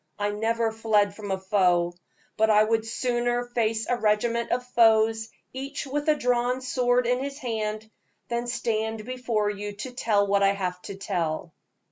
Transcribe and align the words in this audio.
I 0.17 0.31
never 0.31 0.71
fled 0.71 1.15
from 1.15 1.29
a 1.29 1.37
foe, 1.37 1.93
but 2.35 2.49
I 2.49 2.63
would 2.63 2.87
sooner 2.87 3.43
face 3.45 3.85
a 3.87 3.97
regiment 3.97 4.49
of 4.49 4.65
foes, 4.65 5.29
each 5.53 5.85
with 5.85 6.09
a 6.09 6.15
drawn 6.15 6.61
sword 6.61 7.05
in 7.05 7.19
his 7.19 7.37
hand, 7.37 7.87
than 8.27 8.47
stand 8.47 9.05
before 9.05 9.51
you 9.51 9.73
to 9.73 9.91
tell 9.91 10.25
what 10.25 10.41
I 10.41 10.53
have 10.53 10.81
to 10.89 10.95
tell." 10.95 11.53